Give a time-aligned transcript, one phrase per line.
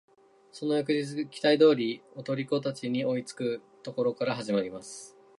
[0.51, 5.15] その翌日期待通り踊り子達に追いつく処から始まります。